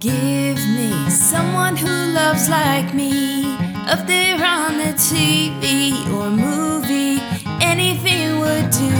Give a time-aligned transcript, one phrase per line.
[0.00, 3.44] Give me someone who loves like me,
[3.86, 7.20] up there on the TV or movie,
[7.60, 8.90] anything would do.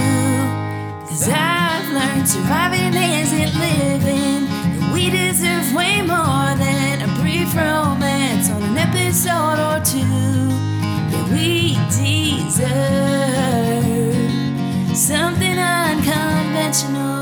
[1.08, 8.50] Cause I've learned surviving isn't living, and we deserve way more than a brief romance
[8.50, 10.04] on an episode or two.
[11.10, 12.60] Yeah, we deserve
[14.94, 17.19] something unconventional.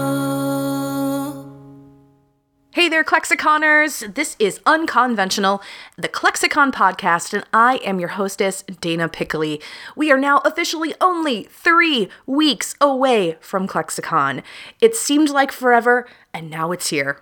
[2.98, 4.16] There, ClexaConers!
[4.16, 5.62] This is Unconventional,
[5.96, 9.60] the ClexaCon podcast, and I am your hostess, Dana Pickley.
[9.94, 14.42] We are now officially only three weeks away from ClexaCon.
[14.80, 17.20] It seemed like forever, and now it's here.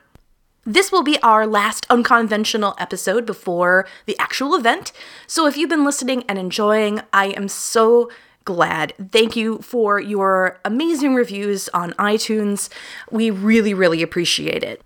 [0.65, 4.93] This will be our last unconventional episode before the actual event.
[5.27, 8.11] So if you've been listening and enjoying, I am so
[8.47, 8.95] glad.
[9.13, 12.71] Thank you for your amazing reviews on iTunes.
[13.11, 14.81] We really, really appreciate it.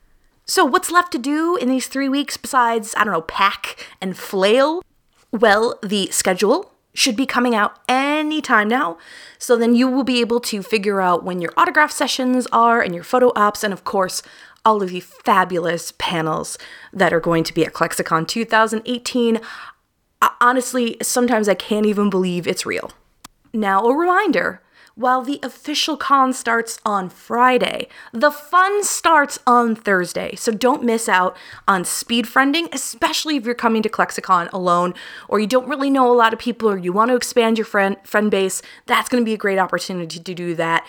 [0.50, 4.18] So, what's left to do in these three weeks besides, I don't know, pack and
[4.18, 4.82] flail?
[5.30, 8.98] Well, the schedule should be coming out anytime now.
[9.38, 12.96] So then you will be able to figure out when your autograph sessions are and
[12.96, 14.24] your photo ops, and of course,
[14.64, 16.58] all of the fabulous panels
[16.92, 19.36] that are going to be at ClexaCon 2018.
[20.20, 22.90] Uh, Honestly, sometimes I can't even believe it's real.
[23.52, 24.62] Now, a reminder
[25.00, 30.34] while the official con starts on Friday, the fun starts on Thursday.
[30.36, 34.92] So don't miss out on speed friending, especially if you're coming to ClexaCon alone
[35.26, 37.64] or you don't really know a lot of people or you want to expand your
[37.64, 38.60] friend friend base.
[38.84, 40.86] That's going to be a great opportunity to do that.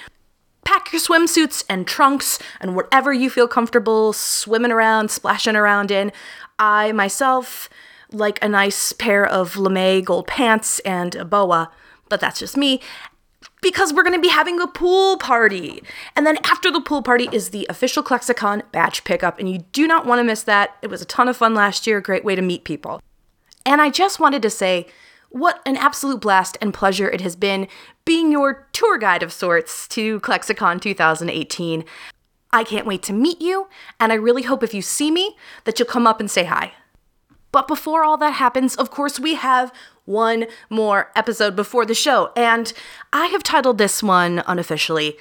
[0.66, 6.12] Pack your swimsuits and trunks and whatever you feel comfortable swimming around, splashing around in.
[6.60, 7.70] I myself
[8.12, 11.72] like a nice pair of lame gold pants and a boa,
[12.10, 12.82] but that's just me
[13.62, 15.84] because we're going to be having a pool party.
[16.16, 19.88] And then after the pool party is the official ClexaCon batch pickup, and you do
[19.88, 20.78] not want to miss that.
[20.82, 23.02] It was a ton of fun last year, great way to meet people.
[23.66, 24.88] And I just wanted to say
[25.30, 27.68] what an absolute blast and pleasure it has been
[28.04, 31.86] being your tour guide of sorts to ClexaCon 2018.
[32.52, 33.70] I can't wait to meet you,
[34.00, 36.74] and I really hope if you see me that you'll come up and say hi.
[37.52, 39.74] But before all that happens, of course, we have
[40.06, 42.72] one more episode before the show, and
[43.12, 45.18] I have titled this one unofficially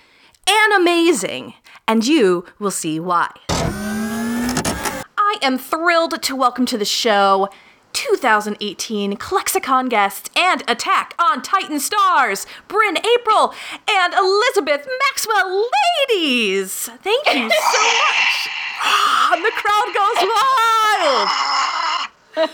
[0.47, 1.55] Animazing,
[1.89, 3.31] and you will see why.
[3.49, 7.49] I am thrilled to welcome to the show
[7.93, 13.53] 2018 ClexaCon guests and Attack on Titan stars, Bryn Apprill
[13.89, 15.69] and Elizabeth Maxwell.
[16.09, 18.49] Ladies, thank you so much.
[19.33, 21.80] and the crowd goes wild.
[22.35, 22.51] Dana.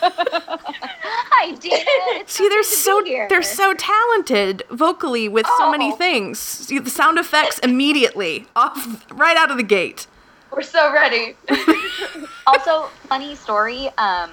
[1.49, 3.27] It's See, they're so so good to be here.
[3.29, 5.97] they're so talented vocally with so many Oh.
[5.97, 6.39] things.
[6.39, 10.07] See, the sound effects immediately off right out of the gate.
[10.51, 11.37] We're so ready.
[12.47, 13.91] also funny story.
[13.99, 14.31] Um,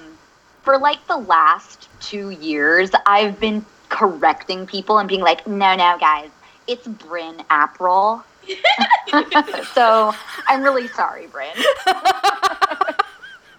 [0.62, 5.96] for like the last two years, I've been correcting people and being like, "No, no,
[6.00, 6.30] guys,
[6.66, 8.22] it's Bryn Apprill."
[9.74, 10.12] so
[10.48, 11.50] I'm really sorry, Bryn.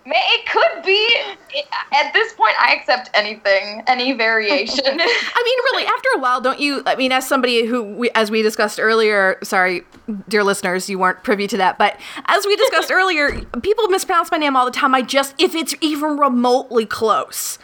[0.07, 1.07] May it could be.
[1.49, 4.85] It, at this point, I accept anything, any variation.
[4.85, 6.83] I mean, really, after a while, don't you?
[6.85, 9.81] I mean, as somebody who, we, as we discussed earlier, sorry,
[10.29, 14.37] dear listeners, you weren't privy to that, but as we discussed earlier, people mispronounce my
[14.37, 14.93] name all the time.
[14.93, 17.57] I just, if it's even remotely close,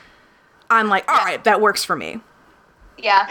[0.71, 2.21] I'm like, all right, that works for me.
[2.97, 3.27] yeah.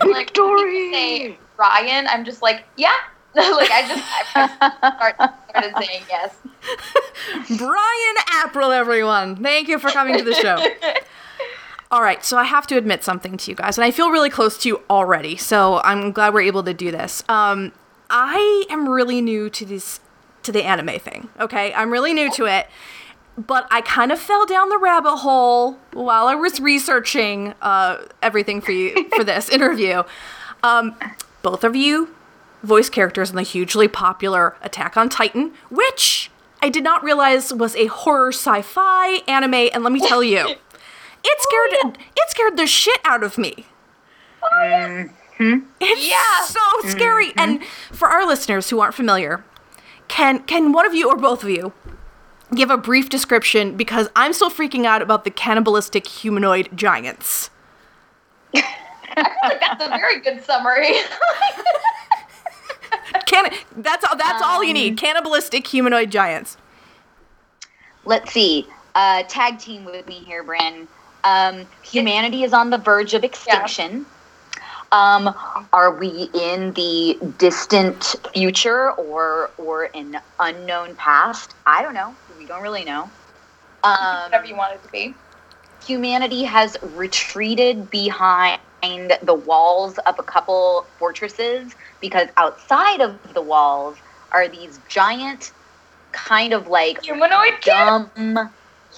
[0.00, 0.58] Like, when people
[0.92, 2.92] say Ryan, I'm just like, yeah.
[3.56, 4.04] like I just
[4.34, 4.48] I
[4.78, 6.34] start, started saying yes.
[7.58, 9.36] Brian Apprill, everyone.
[9.36, 10.56] Thank you for coming to the show.
[11.90, 14.30] All right, so I have to admit something to you guys, and I feel really
[14.30, 17.22] close to you already, so I'm glad we're able to do this.
[17.28, 17.72] Um,
[18.08, 20.00] I am really new to this,
[20.42, 21.28] to the anime thing.
[21.38, 22.68] Okay, I'm really new to it,
[23.36, 28.62] but I kind of fell down the rabbit hole while I was researching uh, everything
[28.62, 30.04] for you for this interview.
[30.62, 30.96] Um,
[31.42, 32.15] both of you
[32.66, 36.30] voice characters in the hugely popular Attack on Titan, which
[36.62, 40.38] I did not realize was a horror sci-fi anime, and let me tell you,
[41.24, 43.66] it scared oh, it scared the shit out of me.
[44.42, 44.48] Oh,
[45.38, 45.58] mm-hmm.
[45.80, 46.44] It's Yeah.
[46.44, 47.28] so scary.
[47.28, 47.38] Mm-hmm.
[47.40, 49.44] And for our listeners who aren't familiar,
[50.08, 51.72] can can one of you or both of you
[52.54, 57.50] give a brief description because I'm still freaking out about the cannibalistic humanoid giants.
[58.54, 58.60] I
[59.14, 60.94] feel like that's a very good summary.
[63.26, 64.96] Can that's all that's all you need.
[64.98, 66.56] Cannibalistic humanoid giants.
[68.04, 68.66] Let's see.
[68.94, 70.88] Uh, tag team with me here, Bryn.
[71.24, 74.06] Um, humanity is on the verge of extinction.
[74.92, 75.34] Um,
[75.72, 81.54] are we in the distant future or or an unknown past?
[81.66, 82.14] I don't know.
[82.38, 83.10] We don't really know.
[83.82, 85.14] Um, Whatever you want it to be.
[85.84, 88.60] humanity has retreated behind
[89.22, 93.96] the walls of a couple fortresses because outside of the walls
[94.32, 95.52] are these giant,
[96.12, 97.70] kind of like Humanoid kid.
[97.70, 98.50] dumb,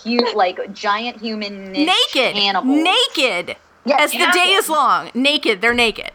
[0.05, 2.83] hu- like giant human naked, cannibals.
[2.83, 3.57] naked.
[3.85, 5.61] Yes, As the day is long, naked.
[5.63, 6.13] They're naked.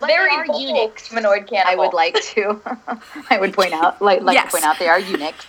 [0.00, 1.06] but they Very are bold eunuchs.
[1.08, 1.72] humanoid cannibal.
[1.72, 2.60] I would like to.
[3.30, 4.46] I would point out, like, like Yes.
[4.46, 5.46] to point out, they are eunuchs.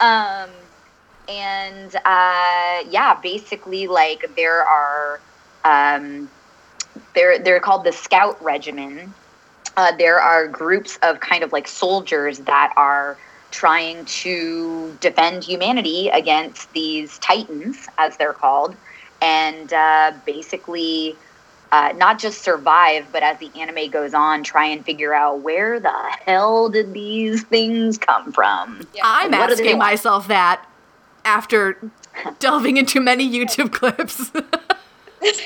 [0.00, 0.50] Um,
[1.28, 5.20] and uh, yeah, basically, like there are,
[5.64, 6.28] um,
[7.16, 9.10] they're they're called the Scout Regiment.
[9.76, 13.18] Uh, there are groups of kind of like soldiers that are
[13.50, 18.76] trying to defend humanity against these titans, as they're called,
[19.20, 21.16] and uh, basically
[21.72, 25.80] uh, not just survive, but as the anime goes on, try and figure out where
[25.80, 28.86] the hell did these things come from?
[28.94, 29.02] Yeah.
[29.04, 30.64] I'm What asking myself that
[31.24, 31.78] after
[32.38, 34.30] delving into many YouTube clips.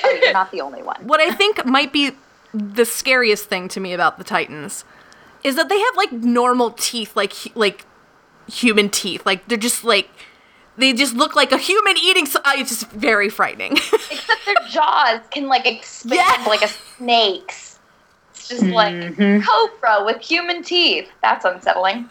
[0.03, 0.97] Oh, you're not the only one.
[1.07, 2.11] what I think might be
[2.53, 4.83] the scariest thing to me about the Titans
[5.43, 7.85] is that they have like normal teeth, like like
[8.51, 9.25] human teeth.
[9.25, 10.09] Like they're just like
[10.77, 12.25] they just look like a human eating.
[12.25, 13.73] So- uh, it's just very frightening.
[14.11, 16.45] Except their jaws can like expand Yeah.
[16.47, 17.79] like a snake's.
[18.33, 19.43] It's just like Mhm.
[19.45, 21.09] cobra with human teeth.
[21.21, 22.09] That's unsettling.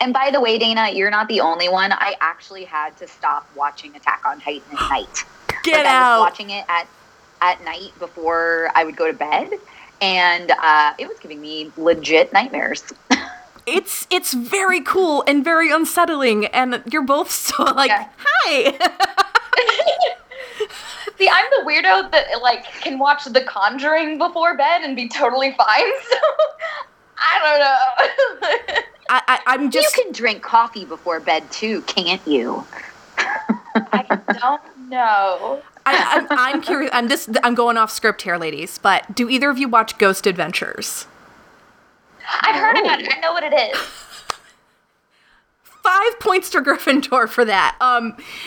[0.00, 1.92] And by the way, Dana, you're not the only one.
[1.92, 5.24] I actually had to stop watching Attack on Titan at night.
[5.64, 6.20] Get like, I out.
[6.20, 6.86] was watching it at
[7.40, 9.50] at night before I would go to bed,
[10.00, 12.84] and uh, it was giving me legit nightmares.
[13.66, 18.08] it's it's very cool and very unsettling, and you're both so like Yeah.
[18.18, 18.78] hi.
[21.18, 25.52] See, I'm the weirdo that like can watch The Conjuring before bed and be totally
[25.52, 25.92] fine.
[26.10, 26.16] So
[27.18, 28.82] I don't know.
[29.10, 32.64] I, I I'm just you can drink coffee before bed too, can't you?
[33.74, 35.62] I don't know.
[35.84, 36.90] I, I'm, I'm curious.
[36.92, 38.78] I'm just I'm going off script here, ladies.
[38.78, 41.06] But do either of you watch Ghost Adventures?
[42.40, 43.08] I've heard about it.
[43.12, 43.76] I know what it is.
[45.62, 47.76] Five points to Gryffindor for that.
[47.80, 48.16] Um,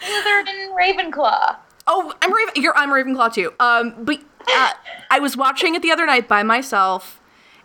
[0.00, 1.56] Slytherin Ravenclaw.
[1.86, 2.54] oh, I'm Raven.
[2.56, 3.52] You're I'm Ravenclaw too.
[3.60, 4.72] Um, but uh,
[5.10, 7.20] I was watching it the other night by myself,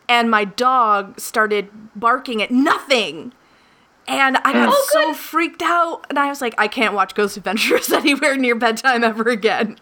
[0.07, 3.33] and my dog started barking at nothing.
[4.07, 7.37] And I got Oh, so freaked out, and I was like, I can't watch Ghost
[7.37, 9.77] Adventures anywhere near bedtime ever again.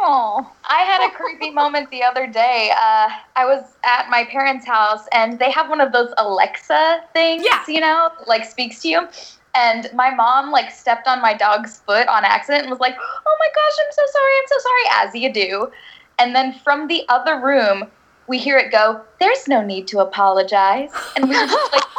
[0.00, 2.70] Oh, I had a creepy moment the other day.
[2.76, 7.44] Uh, I was at my parents' house, and they have one of those Alexa things,
[7.44, 7.62] Yeah.
[7.66, 9.08] you know, like speaks to you.
[9.54, 13.36] And my mom like stepped on my dog's foot on accident and was like, "Oh
[13.40, 15.72] my gosh, I'm so sorry, I'm so sorry," as you do.
[16.18, 17.84] And then from the other room,
[18.28, 21.82] we hear it go, "There's no need to apologize," and we were just like,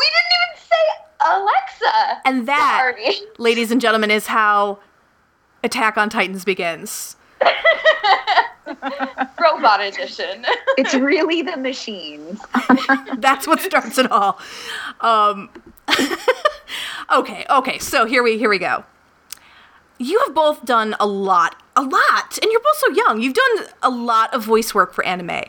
[0.00, 0.84] "We didn't even say
[1.30, 3.14] Alexa." And that, Sorry.
[3.38, 4.80] ladies and gentlemen, is how
[5.62, 7.16] Attack on Titans begins.
[9.40, 10.44] Robot edition.
[10.78, 12.40] it's really the machines.
[13.18, 14.38] That's what starts it all.
[15.00, 15.50] Um,
[17.12, 17.78] okay, okay.
[17.78, 18.84] So here we here we go.
[19.98, 23.20] You have both done a lot, a lot, and you're both so young.
[23.20, 25.42] You've done a lot of voice work for anime.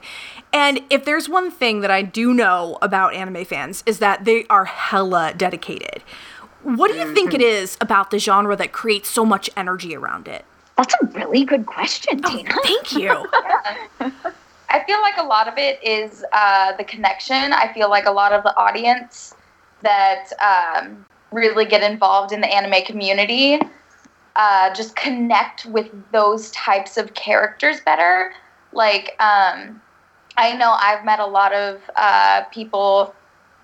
[0.54, 4.46] And if there's one thing that I do know about anime fans is that they
[4.48, 6.04] are hella dedicated.
[6.64, 10.28] What do you think it is about the genre that creates so much energy around
[10.28, 10.46] it?
[10.78, 12.54] That's a really good question, Tina.
[12.64, 13.10] Thank you.
[14.70, 17.54] I feel like a lot of it is uh, the connection.
[17.54, 19.36] I feel like a lot of the audience
[19.82, 23.60] that um, really get involved in the anime community
[24.36, 28.34] uh, just connect with those types of characters better.
[28.72, 29.82] Like, um,
[30.42, 33.14] I know I've met a lot of uh, people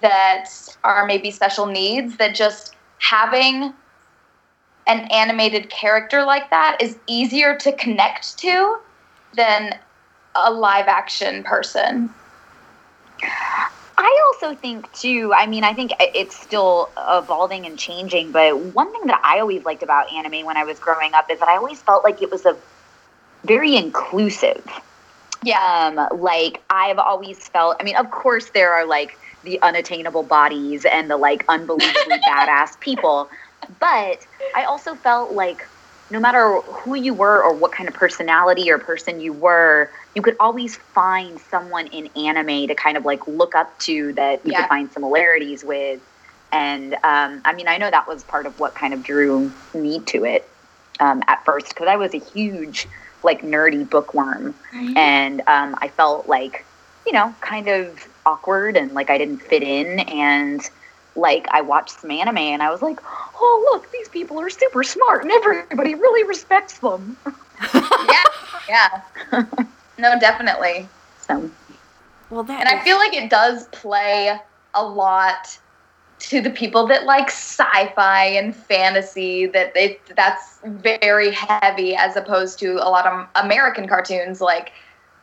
[0.02, 0.48] that
[0.84, 3.74] are maybe special needs that just having
[4.86, 8.78] an animated character like that is easier to connect to
[9.36, 9.74] than
[10.36, 12.14] a live action person.
[13.98, 15.34] I also think too.
[15.36, 18.32] I mean, I think it's still evolving and changing.
[18.32, 21.40] But one thing that I always liked about anime when I was growing up is
[21.40, 22.56] that I always felt like it was a
[23.46, 24.64] very inclusive.
[25.44, 25.60] Yeah.
[25.96, 27.78] Um, like I've always felt.
[27.80, 32.80] I mean, of course, there are like the unattainable bodies and the like unbelievably badass
[32.80, 33.30] people,
[33.80, 34.20] but
[34.56, 35.62] I also felt like
[36.10, 40.22] no matter who you were or what kind of personality or person you were, you
[40.22, 44.52] could always find someone in anime to kind of like look up to that you
[44.54, 44.62] Yeah.
[44.62, 46.00] could find similarities with.
[46.52, 50.02] And um, I mean, I know that was part of what kind of drew me
[50.06, 50.50] to it
[51.02, 52.88] um, at first because I was a huge,
[53.24, 54.54] like, nerdy bookworm.
[54.96, 56.66] And um, I felt like
[57.08, 60.02] you know, kind of awkward and like I didn't fit in.
[60.02, 60.62] And
[61.16, 64.84] like I watched some anime and I was like, oh, look, these people are super
[64.84, 67.18] smart and everybody really respects them.
[67.74, 68.24] yeah,
[68.70, 69.46] yeah.
[70.00, 70.88] No, definitely.
[71.22, 71.50] So,
[72.30, 74.40] Well, that And I feel like it does play
[74.76, 75.58] a lot
[76.20, 82.58] to the people that like sci-fi and fantasy that it that's very heavy as opposed
[82.60, 84.72] to a lot of American cartoons like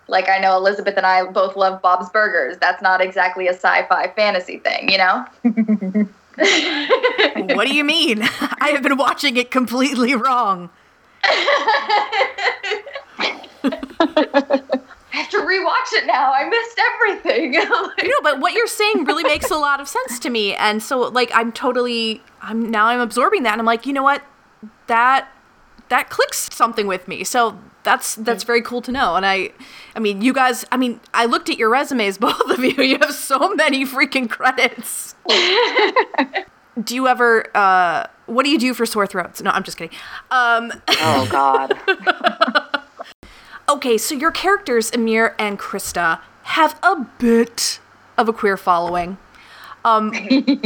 [0.08, 2.58] like I know Elizabeth and I both love Bob's Burgers.
[2.58, 5.24] That's not exactly a sci-fi fantasy thing, you know?
[7.54, 8.22] what do you mean?
[8.22, 10.70] I have been watching it completely wrong.
[15.14, 16.32] I have to rewatch it now.
[16.32, 17.52] I missed everything.
[18.04, 20.54] No, but what you're saying really makes a lot of sense to me.
[20.54, 24.02] And so like I'm totally I'm now I'm absorbing that and I'm like, you know
[24.02, 24.22] what?
[24.88, 25.28] That
[25.88, 27.22] that clicks something with me.
[27.24, 29.14] So that's that's very cool to know.
[29.14, 29.50] And I
[29.94, 32.82] I mean, you guys, I mean, I looked at your resumes both of you.
[32.82, 35.14] You have so many freaking credits.
[36.82, 39.40] do you ever uh what do you do for sore throats?
[39.42, 39.96] No, I'm just kidding.
[40.30, 42.70] Um oh God.
[43.74, 47.80] Okay, so your characters, Ymir and Krista, have a bit
[48.16, 49.18] of a queer following.
[49.84, 50.62] Um, just, a,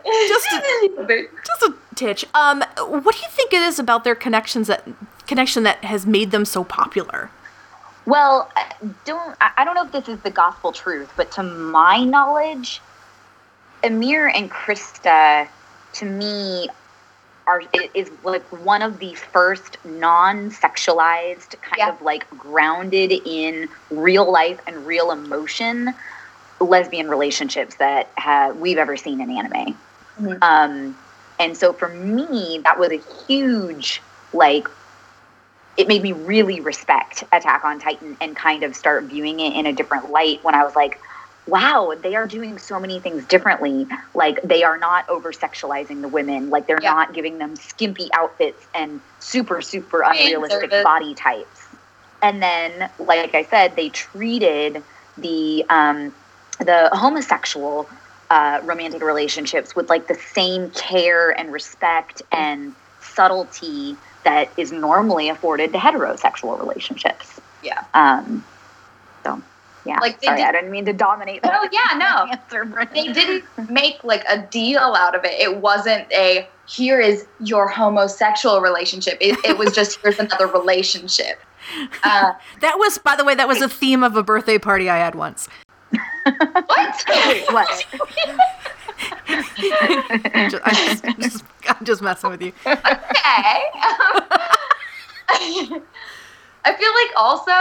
[1.44, 2.24] just a titch.
[2.32, 4.88] Um, what do you think it is about their connections that
[5.26, 7.30] connection that has made them so popular?
[8.06, 8.72] Well, I
[9.04, 12.80] don't I I don't know if this is the gospel truth, but to my knowledge,
[13.84, 15.46] Ymir and Krista,
[15.92, 16.70] to me,
[17.50, 17.62] are
[17.94, 21.90] is like one of the first non-sexualized, kind Yeah.
[21.90, 25.94] of like grounded in real life and real emotion
[26.60, 29.78] lesbian relationships that have, we've ever seen in anime.
[30.20, 30.38] Mhm.
[30.42, 30.96] Um,
[31.38, 34.02] and so for me, that was a huge
[34.32, 34.68] like
[35.76, 39.66] it made me really respect Attack on Titan and kind of start viewing it in
[39.66, 41.00] a different light when I was like,
[41.50, 43.86] wow, they are doing so many things differently.
[44.14, 46.48] Like they are not over sexualizing the women.
[46.48, 46.92] Like they're Yeah.
[46.92, 51.60] not giving them skimpy outfits and super, super unrealistic body types.
[52.22, 54.82] And then, like I said, they treated
[55.16, 56.12] the um,
[56.60, 57.88] the homosexual
[58.30, 65.28] uh, romantic relationships with like the same care and respect and subtlety that is normally
[65.28, 67.40] afforded to heterosexual relationships.
[67.62, 67.84] Yeah.
[67.94, 68.44] Um.
[69.84, 69.98] So, yeah.
[70.00, 71.40] Like, they sorry, did- I didn't mean to dominate.
[71.44, 72.30] Oh, yeah, no.
[72.30, 73.08] answer, Brittany.
[73.08, 75.32] they didn't make like a deal out of it.
[75.40, 79.16] It wasn't a here is your homosexual relationship.
[79.20, 81.38] It, it was just here's another relationship.
[82.02, 82.32] Uh,
[82.62, 85.14] That was, by the way, that was a theme of a birthday party I had
[85.14, 85.46] once.
[85.92, 87.04] what?
[87.26, 87.68] Wait, what?
[89.28, 92.52] Just, I'm, just, just, I'm just messing with you.
[92.66, 92.80] okay.
[95.28, 97.52] I feel like also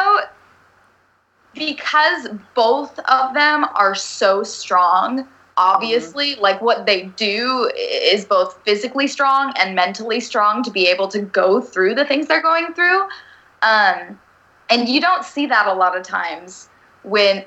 [1.59, 9.05] because both of them are so strong, obviously, like what they do is both physically
[9.05, 13.01] strong and mentally strong to be able to go through the things they're going through.
[13.61, 14.19] Um,
[14.71, 16.69] and you don't see that a lot of times
[17.03, 17.43] when,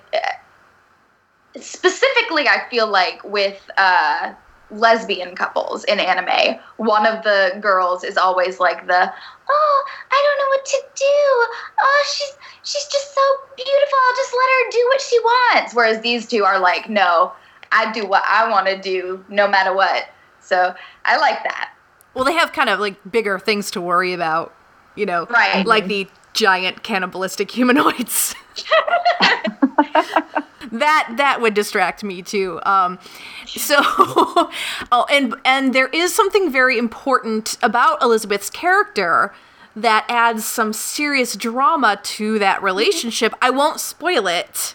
[1.59, 4.35] specifically, I feel like with uh,
[4.73, 9.13] lesbian couples in anime, one of the girls is always like the,
[9.51, 11.57] oh, I don't know what to do.
[11.81, 12.33] Oh, she's
[12.65, 13.21] she's just so
[13.57, 13.99] beautiful.
[14.09, 15.75] I'll just let her do what she wants.
[15.75, 17.33] Whereas these two are like, no,
[17.73, 20.05] I do what I want to do no matter what.
[20.41, 20.75] So
[21.05, 21.73] I like that.
[22.15, 24.55] Well, they have kind of like bigger things to worry about,
[24.97, 25.67] you know, Right.
[25.67, 28.35] like the giant cannibalistic humanoids.
[30.73, 32.61] that that would distract me too.
[32.65, 32.99] Um,
[33.47, 39.35] so, oh, and and there is something very important about Elizabeth's character
[39.75, 43.35] that adds some serious drama to that relationship.
[43.41, 44.75] I won't spoil it,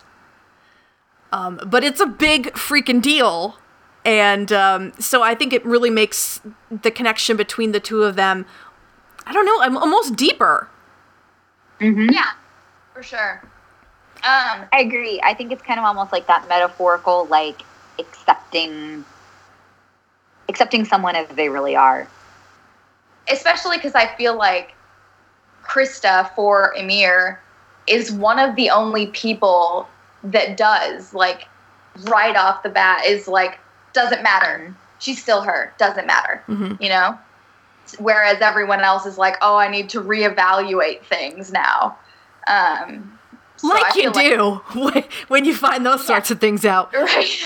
[1.32, 3.58] um, but it's a big freaking deal.
[4.06, 6.40] And um, so I think it really makes
[6.72, 8.46] the connection between the two of them,
[9.26, 10.70] I don't know, I'm almost deeper.
[12.12, 12.32] Yeah,
[12.94, 13.44] for sure.
[14.24, 15.22] Um, I agree.
[15.24, 17.64] I think it's kind of almost like that metaphorical, like
[18.00, 19.06] accepting
[20.50, 22.08] accepting someone as they really are.
[23.30, 24.74] especially because I feel like
[25.64, 27.42] Krista for Ymir
[27.88, 29.88] is one of the only people
[30.24, 31.48] that does like
[32.04, 33.60] right off the bat is like
[33.94, 34.74] doesn't matter.
[35.00, 35.74] She's still her.
[35.78, 36.42] Doesn't matter.
[36.48, 36.82] Mhm.
[36.82, 37.18] You know.
[38.00, 41.98] Whereas everyone else is like, oh, I need to reevaluate things now.
[42.48, 43.17] Um,
[43.58, 46.94] so like you like- do when- when you find those sorts of things out.
[46.94, 47.28] right?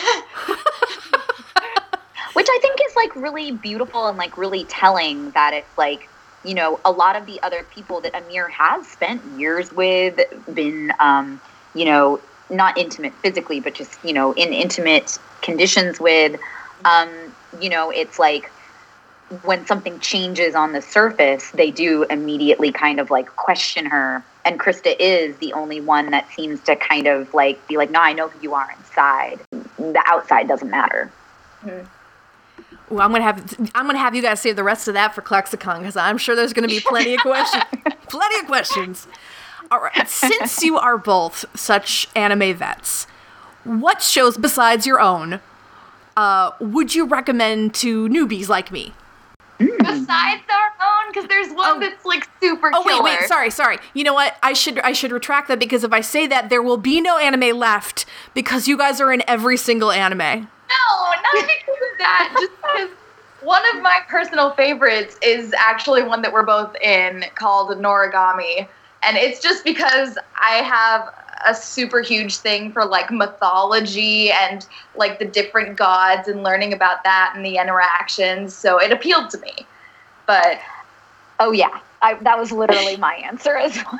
[2.34, 6.08] Which I think is like really beautiful and like really telling that it's like,
[6.46, 10.20] you know, a lot of the other people that Ymir has spent years with,
[10.54, 11.42] been um,
[11.76, 16.40] you know, not intimate physically, but just, you know, in intimate conditions with,
[16.86, 17.10] um,
[17.60, 18.50] you know, it's like
[19.44, 24.24] when something changes on the surface, they do immediately kind of like question her.
[24.44, 28.00] And Krista is the only one that seems to kind of like be like, no,
[28.00, 29.40] I know who you are inside.
[29.52, 31.12] The outside doesn't matter.
[32.90, 35.22] Well, I'm gonna have I'm gonna have you guys save the rest of that for
[35.22, 37.64] ClexaCon because I'm sure there's gonna be plenty of questions.
[38.08, 39.08] plenty of questions.
[39.70, 40.10] All right.
[40.10, 43.08] Since you are both such anime vets,
[43.64, 45.40] what shows besides your own
[46.18, 48.94] uh, would you recommend to newbies like me?
[49.58, 51.80] Besides our own, because there's one Oh.
[51.80, 53.04] that's like super Oh killer.
[53.04, 53.78] wait, wait, sorry, sorry.
[53.94, 54.36] You know what?
[54.44, 57.18] I should I should retract that because if I say that, there will be no
[57.18, 60.18] anime left because you guys are in every single anime.
[60.20, 62.36] No, not because of that.
[62.40, 62.90] Just because
[63.42, 68.68] one of my personal favorites is actually one that we're both in called Noragami.
[69.04, 71.12] And it's just because I have
[71.48, 77.04] a super huge thing for like mythology and like the different gods and learning about
[77.04, 78.54] that and the interactions.
[78.54, 79.66] So it appealed to me.
[80.28, 80.60] But
[81.42, 84.00] Oh yeah, I, that was literally my answer as well.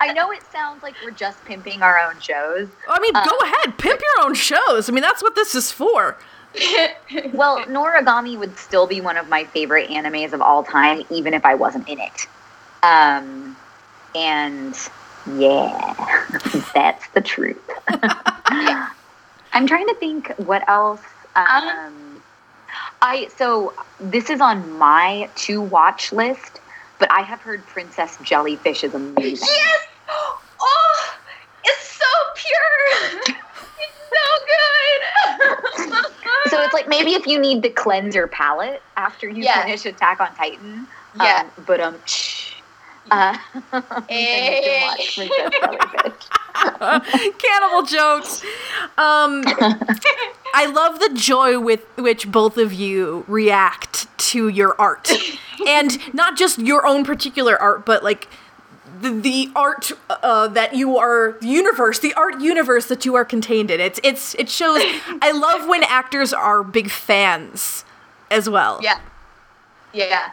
[0.00, 2.68] I know it sounds like we're just pimping our own shows.
[2.88, 4.88] I mean, Uh, go ahead, pimp your own shows.
[4.88, 6.16] I mean, that's what this is for.
[7.32, 11.44] Well, Noragami would still be one of my favorite animes of all time, even if
[11.44, 12.28] I wasn't in it.
[12.84, 13.56] Um,
[14.14, 14.76] and
[15.36, 15.94] yeah,
[16.72, 17.58] that's the truth.
[19.52, 21.02] I'm trying to think what else.
[21.34, 22.03] Um,
[23.02, 26.60] I so this is on my to watch list,
[26.98, 29.48] but I have heard Princess Jellyfish is amazing.
[29.50, 29.86] yes!
[30.60, 31.14] Oh,
[31.64, 32.04] it's so
[32.36, 33.36] pure!
[33.80, 36.04] It's so good!
[36.50, 39.62] So it's like maybe if you need to cleanse your palate after you Yeah.
[39.64, 40.86] finish Attack on Titan.
[41.20, 41.40] Yeah.
[41.56, 42.52] Um, but um, shh.
[43.10, 43.36] Uh,
[43.72, 47.34] then you can watch Princess Jellyfish.
[47.38, 48.42] Cannibal jokes.
[48.98, 49.42] Um,
[50.54, 55.10] I love the joy with which both of you react to your art,
[55.66, 58.28] and not just your own particular art, but like
[59.00, 63.24] the, the art uh, that you are, the universe, the art universe that you are
[63.24, 63.80] contained in.
[63.80, 64.80] It's it's it shows.
[65.20, 67.84] I love when actors are big fans
[68.30, 68.78] as well.
[68.80, 69.00] Yeah.
[69.92, 70.30] Yeah.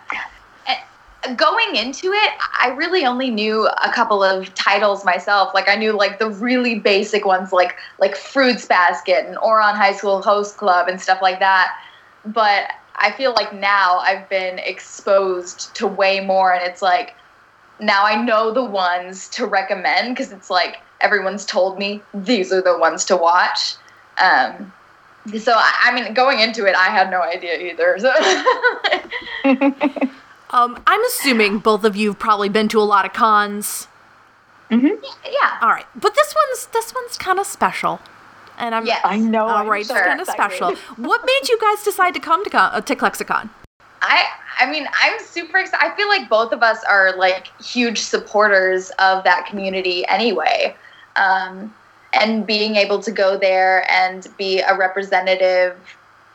[1.35, 5.53] Going into it, I really only knew a couple of titles myself.
[5.53, 9.93] Like I knew like the really basic ones like like Fruits Basket and Ouran High
[9.93, 11.77] School Host Club and stuff like that.
[12.25, 17.15] But I feel like now I've been exposed to way more and it's like
[17.79, 22.61] now I know the ones to recommend because it's like everyone's told me these are
[22.61, 23.75] the ones to watch.
[24.19, 24.73] Um,
[25.39, 27.97] so I, I mean, going into it, I had no idea either.
[27.99, 28.11] So
[30.51, 33.87] Um, I'm assuming both of you have probably been to a lot of cons.
[34.69, 37.99] yeah, All right, but this one's this one's kind of special,
[38.57, 39.01] and I'm Yes.
[39.03, 39.43] I know.
[39.47, 40.75] All I'm right, so it's kind of special.
[40.97, 43.49] What made you guys decide to come to con- uh, to ClexaCon?
[44.01, 44.25] I
[44.59, 45.85] I mean, I'm super excited.
[45.85, 50.75] I feel like both of us are like huge supporters of that community anyway.
[51.15, 51.73] Um,
[52.13, 55.77] and being able to go there and be a representative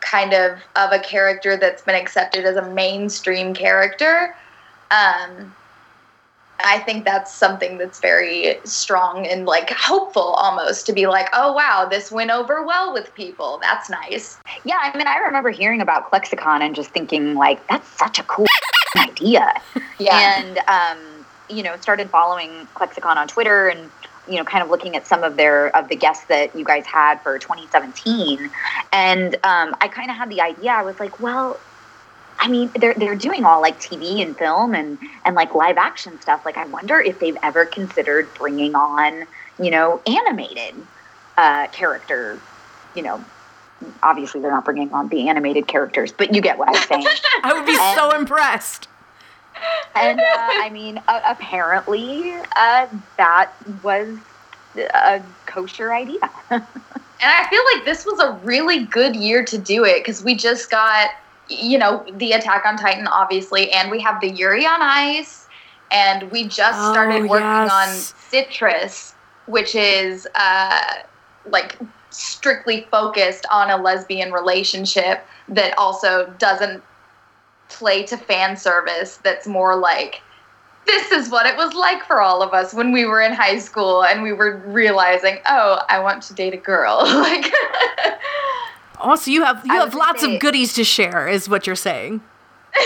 [0.07, 4.35] kind of of a character that's been accepted as a mainstream character
[4.91, 5.53] um,
[6.65, 11.53] I think that's something that's very strong and like hopeful almost to be like, oh
[11.53, 13.59] wow, this went over well with people.
[13.61, 14.39] That's nice.
[14.65, 18.23] Yeah, I mean, I remember hearing about ClexaCon and just thinking, like, that's such a
[18.25, 18.47] cool
[18.97, 19.53] idea.
[19.99, 20.39] Yeah.
[20.39, 23.91] And, um, you know, started following ClexaCon on Twitter and,
[24.29, 26.87] you know, kind of looking at some of their, of the guests that you guys
[26.87, 28.51] had for 2017.
[28.93, 31.59] And um, I kind of had the idea, I was like, well,
[32.39, 36.21] I mean, they're they're doing all like TV and film and and like live action
[36.21, 36.45] stuff.
[36.45, 39.27] Like, I wonder if they've ever considered bringing on,
[39.59, 40.75] you know, animated
[41.37, 42.39] uh, character.
[42.95, 43.25] You know,
[44.03, 47.07] obviously they're not bringing on the animated characters, but you get what I'm saying.
[47.43, 48.89] I would be so impressed.
[49.95, 53.51] And uh, I mean, uh, apparently, uh, that
[53.83, 54.17] was
[54.77, 56.31] a kosher idea.
[57.19, 60.35] And I feel like this was a really good year to do it because we
[60.35, 61.09] just got,
[61.49, 65.47] you know, the Attack on Titan, obviously, and we have the Yuri on Ice,
[65.91, 67.73] and we just Oh, started working yes.
[67.73, 67.89] on
[68.31, 69.15] Citrus,
[69.47, 70.83] which is uh,
[71.47, 71.79] like
[72.11, 76.83] strictly focused on a lesbian relationship that also doesn't
[77.69, 79.19] play to fan service.
[79.19, 80.23] That's more like
[80.87, 83.59] this is what it was like for all of us when we were in high
[83.59, 86.99] school and we were realizing, oh, I want to date a girl.
[87.05, 87.53] like,
[88.99, 91.67] Oh, so you have you I have lots say- of goodies to share, is what
[91.67, 92.23] you're saying.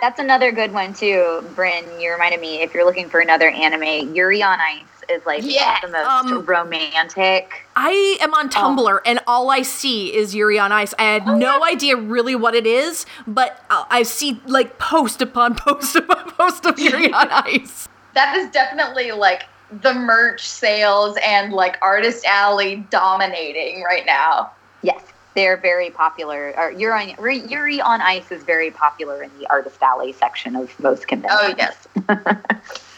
[0.00, 1.84] That's another good one too, Bryn.
[2.00, 2.60] You reminded me.
[2.60, 5.80] If you're looking for another anime, Yuri on Ice is like Yes.
[5.82, 7.64] the most Um, romantic.
[7.76, 10.94] I am on Tumblr and all I see is Yuri on Ice.
[10.98, 15.54] I had no idea really what it is, but I I see like post upon
[15.66, 17.88] post upon post of Yuri on Ice.
[18.14, 19.44] That is definitely like
[19.82, 24.50] the merch sales and like Artist Alley dominating right now.
[24.82, 25.00] Yes,
[25.34, 26.52] they're very popular.
[26.58, 30.78] Or Yuri on, Yuri on Ice is very popular in the Artist Alley section of
[30.80, 31.40] most conventions.
[31.54, 31.88] Oh yes.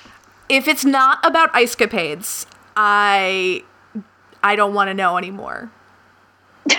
[0.48, 3.64] If it's not about ice capades, I
[4.42, 5.70] I don't want to know anymore.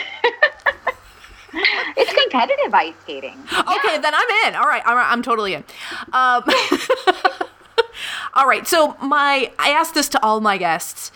[1.98, 3.40] It's competitive ice skating.
[3.50, 4.56] Okay, then I'm in.
[4.56, 5.64] All right, all right, I'm totally in.
[6.12, 6.44] Um,
[8.34, 11.14] all right, so my I asked this to all my guests.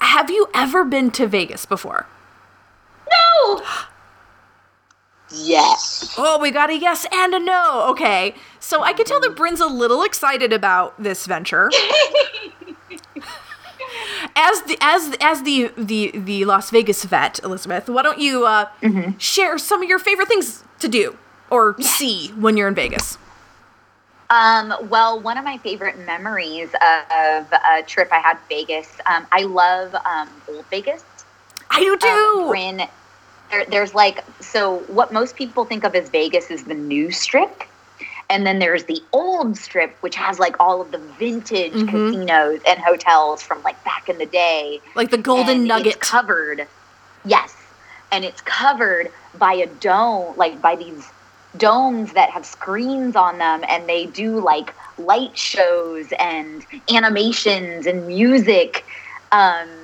[0.00, 2.06] Have you ever been to Vegas before?
[3.10, 3.62] No.
[5.30, 6.14] Yes.
[6.16, 7.86] Oh, we got a yes and a no.
[7.90, 11.70] Okay, so I can tell that Bryn's a little excited about this venture.
[14.36, 18.66] as the as as the the the Las Vegas vet, Elizabeth, why don't you uh,
[19.18, 21.16] share some of your favorite things to do
[21.50, 23.18] or see when you're in Vegas?
[24.30, 29.26] Um, well, one of my favorite memories of a trip I had to Vegas, um,
[29.32, 31.02] I love um, Old Vegas.
[31.70, 32.46] I do Um, too.
[32.48, 32.82] Bryn,
[33.50, 37.62] there, there's like, so what most people think of as Vegas is the new strip.
[38.30, 41.88] And then there's the old strip, which has like all of the vintage Mhm.
[41.88, 44.82] casinos and hotels from like back in the day.
[44.94, 45.96] like the Golden and Nugget.
[45.96, 46.68] It's covered.
[47.24, 47.54] Yes.
[48.12, 51.12] And it's covered by a dome, like by these
[51.56, 58.06] domes that have screens on them and they do like light shows and animations and
[58.06, 58.84] music.
[59.32, 59.77] Um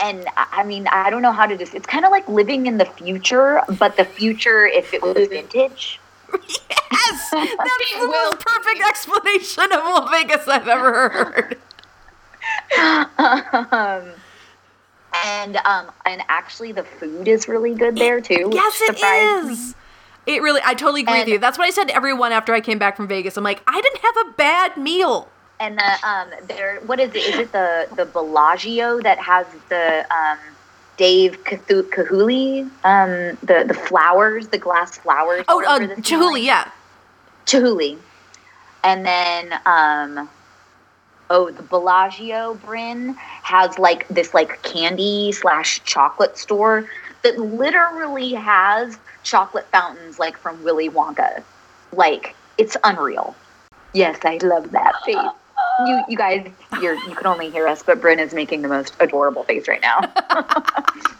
[0.00, 2.66] and I I mean, I don't know how to just it's kind of like living
[2.66, 6.00] in the future, but the future if it was vintage.
[6.32, 11.58] Yes, that's the most perfect explanation of Las Vegas I've ever heard.
[13.72, 14.12] um,
[15.24, 18.48] and um, and actually, the food is really good there too.
[18.48, 19.74] which Yes, it surprised me.
[20.26, 21.38] It really, I totally agree with you.
[21.38, 23.38] That's what I said to everyone after I came back from Vegas.
[23.38, 25.28] I'm like, I didn't have a bad meal.
[25.60, 27.16] And the um, there, what is it?
[27.16, 30.38] Is it the the Bellagio that has the um,
[30.96, 35.44] Dave Cathu- Kahuli, um, the the flowers, the glass flowers?
[35.48, 36.70] Oh, uh, Chihuly, yeah.
[37.46, 37.98] Chihuly,
[38.84, 40.28] and then um,
[41.30, 46.88] oh, the Bellagio Bryn has like this like candy slash chocolate store
[47.22, 51.42] that literally has chocolate fountains like from Willy Wonka.
[51.92, 53.34] Like it's unreal.
[53.92, 55.16] Yes, I love that face.
[55.86, 58.94] You, you guys, you're, you can only hear us, but Bryn is making the most
[59.00, 60.12] adorable face right now.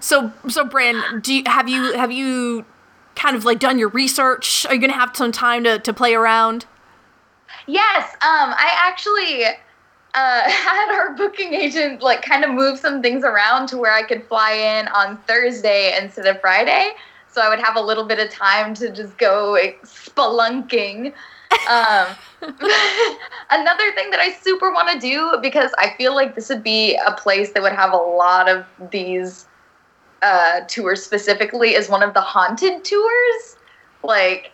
[0.00, 2.64] So, so Bryn, do you, have you have you
[3.16, 4.66] kind of like done your research?
[4.66, 6.66] Are you gonna have some time to, to play around?
[7.66, 9.50] Yes, um, I actually uh,
[10.50, 14.24] had our booking agent like kind of move some things around to where I could
[14.24, 16.90] fly in on Thursday instead of Friday,
[17.30, 21.12] so I would have a little bit of time to just go like, spelunking.
[21.68, 22.06] Um,
[23.50, 26.96] another thing that I super want to do because I feel like this would be
[27.06, 29.46] a place that would have a lot of these
[30.22, 33.56] uh, tours specifically is one of the haunted tours.
[34.02, 34.52] Like,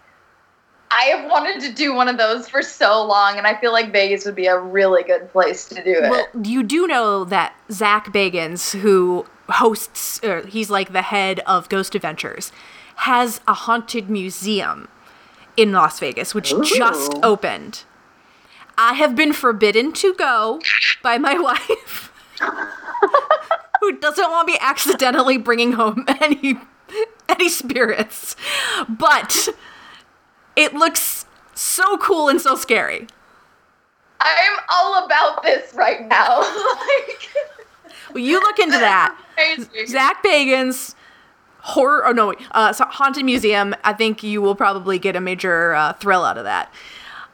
[0.90, 3.92] I have wanted to do one of those for so long, and I feel like
[3.92, 6.10] Vegas would be a really good place to do it.
[6.10, 11.68] Well, you do know that Zach Bagans, who hosts, or he's like the head of
[11.68, 12.52] Ghost Adventures,
[12.96, 14.88] has a haunted museum
[15.56, 17.84] in Las Vegas, which just opened.
[18.78, 20.60] I have been forbidden to go
[21.02, 22.12] by my wife,
[23.80, 26.58] who doesn't want me accidentally bringing home any
[27.28, 28.36] any spirits,
[28.88, 29.48] but
[30.54, 33.06] it looks so cool and so scary.
[34.20, 36.40] I'm all about this right now.
[36.40, 37.28] like,
[38.14, 39.16] Well, you look into that.
[39.86, 40.94] Zach Bagans
[41.66, 45.92] horror oh no uh haunted museum i think you will probably get a major uh,
[45.94, 46.72] thrill out of that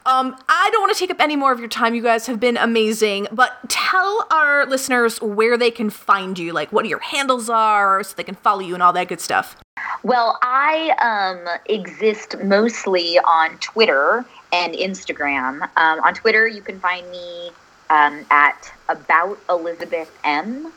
[0.07, 2.39] um i don't want to take up any more of your time you guys have
[2.39, 7.47] been amazing but tell our listeners where they can find you like what your handles
[7.49, 9.55] are so they can follow you and all that good stuff
[10.03, 15.61] Well, I um, exist mostly on Twitter and Instagram.
[15.77, 17.51] Um, on Twitter, you can find me
[17.89, 20.71] um, at about Elizabeth M.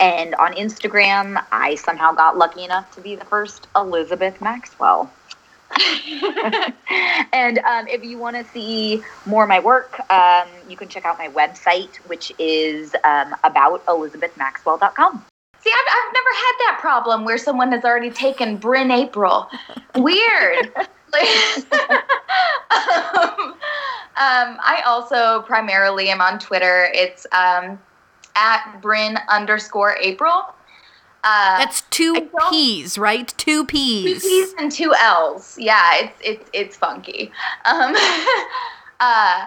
[0.00, 5.12] And on Instagram, I somehow got lucky enough to be the first Elizabeth Maxwell.
[7.32, 11.04] and um, if you want to see more of my work, um, you can check
[11.04, 15.24] out my website, which is um, aboutelizabethmaxwell.com.
[15.62, 19.48] See, I've, I've never had that problem where someone has already taken Bryn Apprill.
[19.96, 20.72] Weird.
[20.76, 20.84] um,
[24.16, 26.88] um, I also primarily am on Twitter.
[26.94, 27.78] It's um,
[28.36, 30.52] at Bryn underscore Apprill.
[31.22, 33.32] Uh, That's two P's, right?
[33.36, 34.22] Two P's.
[34.22, 35.56] Two P's and two L's.
[35.58, 37.30] Yeah, it's it's it's funky.
[37.66, 37.94] Um,
[39.00, 39.46] uh,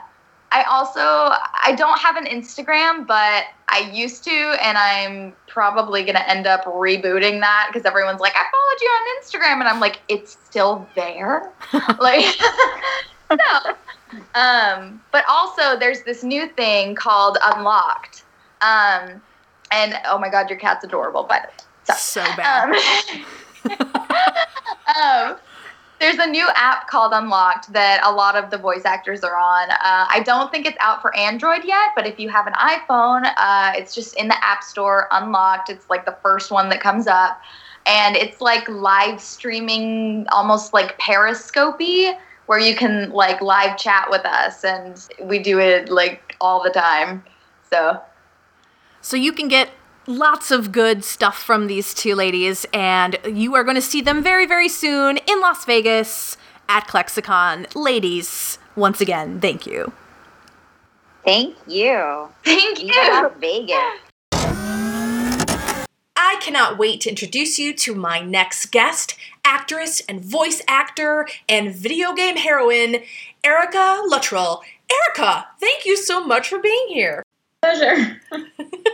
[0.53, 6.23] I also I don't have an Instagram, but I used to, and I'm probably gonna
[6.27, 10.01] end up rebooting that because everyone's like, I followed you on Instagram, and I'm like,
[10.09, 11.51] it's still there,
[11.99, 12.25] like
[13.31, 13.73] no.
[14.35, 18.23] Um, but also, there's this new thing called Unlocked.
[18.63, 19.21] Um,
[19.71, 21.63] and oh my god, your cat's adorable, but
[21.97, 22.69] so bad.
[23.65, 23.75] Um,
[25.31, 25.37] um,
[25.99, 29.69] there's a new app called Unlocked that a lot of the voice actors are on.
[29.71, 33.31] Uh, I don't think it's out for Android yet, but if you have an iPhone,
[33.37, 35.69] uh, it's just in the App Store, Unlocked.
[35.69, 37.41] It's like the first one that comes up.
[37.85, 44.25] And it's like live streaming, almost like Periscopy, where you can like live chat with
[44.25, 44.65] us.
[44.65, 47.23] And we do it like all the time.
[47.69, 48.01] So.
[49.03, 49.69] So you can get
[50.07, 54.23] lots of good stuff from these two ladies, and you are going to see them
[54.23, 56.37] very, very soon in Las Vegas
[56.69, 57.75] at ClexaCon.
[57.75, 59.91] Ladies, once again, thank you.
[61.25, 62.29] Thank you.
[62.45, 62.93] Thank you.
[62.95, 63.77] Las Vegas.
[66.15, 71.75] I cannot wait to introduce you to my next guest, actress and voice actor and
[71.75, 73.03] video game heroine,
[73.43, 74.63] Erica Luttrell.
[74.89, 77.21] Erica, thank you so much for being here.
[77.61, 78.21] Pleasure.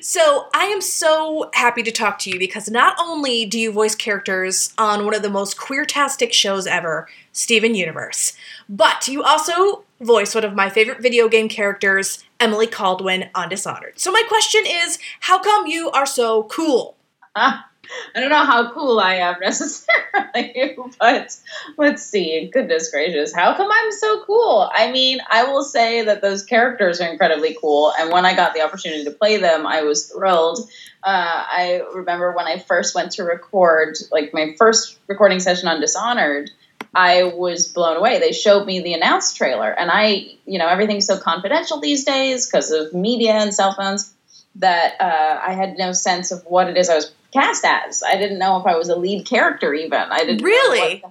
[0.00, 3.94] So, I am so happy to talk to you because not only do you voice
[3.94, 8.34] characters on one of the most queer-tastic shows ever, Steven Universe,
[8.68, 13.98] but you also voice one of my favorite video game characters, Emily Kaldwin, on Dishonored.
[13.98, 16.96] So, my question is how come you are so cool?
[18.14, 21.36] I don't know how cool I am necessarily, but
[21.76, 22.50] let's see.
[22.52, 24.70] Goodness gracious, how come I'm so cool?
[24.72, 28.54] I mean, I will say that those characters are incredibly cool, and when I got
[28.54, 30.58] the opportunity to play them, I was thrilled.
[31.02, 35.80] Uh, I remember when I first went to record, like my first recording session on
[35.80, 36.50] Dishonored.
[36.96, 38.20] I was blown away.
[38.20, 42.46] They showed me the announced trailer, and I, you know, everything's so confidential these days
[42.46, 44.14] because of media and cell phones
[44.56, 48.02] that uh, I had no sense of what it is I was cast as.
[48.02, 49.92] I didn't know if I was a lead character even.
[49.92, 51.02] I didn't really.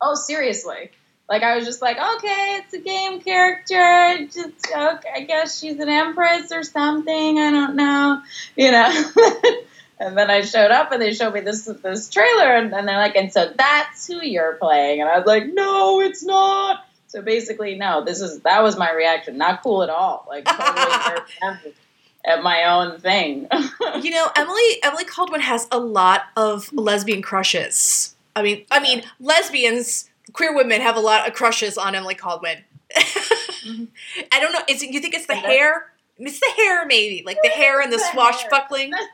[0.00, 0.90] Oh, seriously.
[1.28, 4.26] Like I was just like, okay, it's a game character.
[4.26, 7.38] Just okay, I guess she's an empress or something.
[7.38, 8.22] I don't know,
[8.56, 9.10] you know.
[10.00, 12.96] and then I showed up and they showed me this this trailer and, and they're
[12.96, 15.00] like, and so that's who you're playing.
[15.00, 16.86] And I was like, no, it's not.
[17.08, 18.04] So basically, no.
[18.04, 19.36] This is that was my reaction.
[19.36, 20.26] Not cool at all.
[20.28, 21.74] Like totally
[22.26, 23.48] at my own thing.
[24.02, 28.14] you know, Emily Emily Kaldwin has a lot of lesbian crushes.
[28.34, 32.62] I mean, I mean, lesbians, queer women have a lot of crushes on Emily Kaldwin.
[32.94, 33.84] mm-hmm.
[34.32, 34.60] I don't know.
[34.68, 35.92] Is it, you think it's the hair?
[36.18, 38.90] It's the hair, maybe, like the hair and the, the swashbuckling.
[38.90, 39.06] That's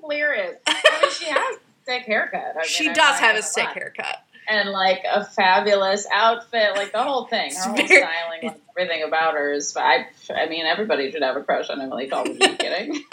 [0.00, 0.56] hilarious.
[0.66, 2.52] I mean, she has a sick haircut.
[2.54, 7.02] I mean, she does have a sick haircut and like a fabulous outfit, like the
[7.02, 9.76] whole thing, her whole styling, like, everything about her is.
[9.76, 12.40] I, I mean, everybody should have a crush on Emily Kaldwin.
[12.42, 13.04] Are you kidding?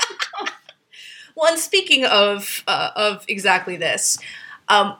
[1.36, 4.18] well, and speaking of uh, of exactly this,
[4.68, 4.96] um,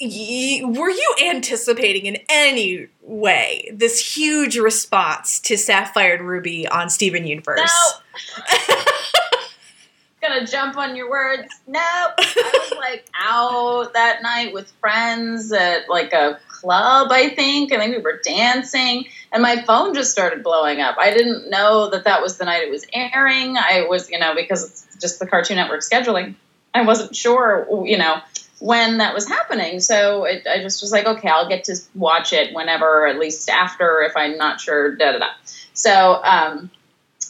[0.00, 6.88] y- were you anticipating in any way this huge response to Sapphire and Ruby on
[6.90, 7.72] Steven Universe?
[8.68, 8.74] No.
[10.22, 11.52] gonna jump on your words.
[11.66, 11.82] Nope.
[11.82, 17.72] I was like out that night with friends at like a club, I think.
[17.72, 20.96] I think we were dancing, and my phone just started blowing up.
[20.98, 23.56] I didn't know that that was the night it was airing.
[23.56, 26.36] I was, you know, because it's just the Cartoon Network scheduling.
[26.72, 28.20] I wasn't sure, you know,
[28.60, 29.80] when that was happening.
[29.80, 33.50] So it, I just was like, okay, I'll get to watch it whenever, at least
[33.50, 34.96] after, if I'm not sure.
[34.96, 35.28] Da da da.
[35.74, 36.20] So.
[36.22, 36.70] um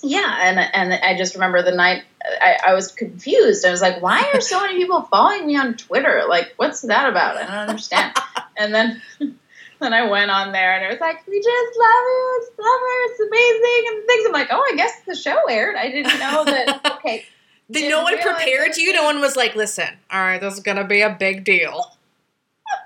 [0.03, 3.65] yeah, and and I just remember the night I, I, was confused.
[3.65, 6.25] I was like, why are so many people following me on Twitter?
[6.29, 7.37] Like, what's that about?
[7.37, 8.17] I don't understand.
[8.57, 9.03] and then
[9.81, 12.97] then I went on there and it was like, we just love you, it's summer,
[13.07, 14.27] it's amazing, and things.
[14.27, 15.77] I'm like, oh, I guess the show aired.
[15.77, 16.81] I didn't know that.
[17.03, 17.25] Okay.
[17.71, 18.93] Did no one prepare you?
[18.93, 21.97] No one was like, listen, all right, this is gonna be a big deal.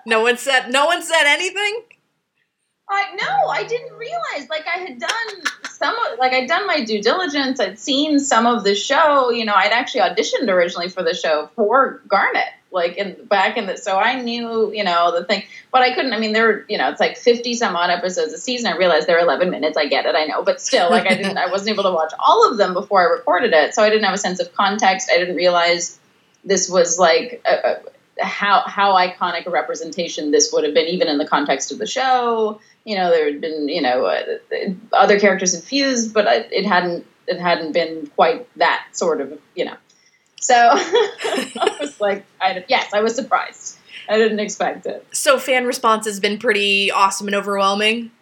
[0.06, 0.70] no one said.
[0.70, 1.82] No one said anything.
[2.88, 4.48] I no, I didn't realize.
[4.48, 7.58] Like I had done some, like I'd done my due diligence.
[7.58, 9.30] I'd seen some of the show.
[9.30, 13.66] You know, I'd actually auditioned originally for the show for Garnet, like in back in
[13.66, 13.76] the.
[13.76, 16.12] So I knew, you know, the thing, but I couldn't.
[16.12, 18.72] I mean, there, were, you know, it's like fifty some odd episodes a season.
[18.72, 19.76] I realized there are eleven minutes.
[19.76, 21.38] I get it, I know, but still, like I didn't.
[21.38, 24.04] I wasn't able to watch all of them before I recorded it, so I didn't
[24.04, 25.10] have a sense of context.
[25.12, 25.98] I didn't realize
[26.44, 31.08] this was like a, a how how iconic a representation this would have been, even
[31.08, 32.60] in the context of the show.
[32.86, 34.22] You know, there had been you know uh,
[34.92, 39.76] other characters infused, but it hadn't it hadn't been quite that sort of you know.
[40.40, 43.78] So I was like, I, yes, I was surprised.
[44.08, 45.04] I didn't expect it.
[45.12, 48.12] So fan response has been pretty awesome and overwhelming.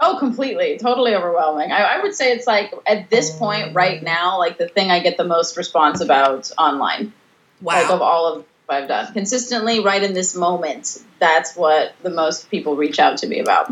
[0.00, 1.70] Oh, completely, totally overwhelming.
[1.70, 5.00] I, I would say it's like at this point right now, like the thing I
[5.00, 7.12] get the most response about online.
[7.60, 7.82] Wow.
[7.82, 12.50] Like of all of I've done consistently, right in this moment, that's what the most
[12.50, 13.70] people reach out to me about.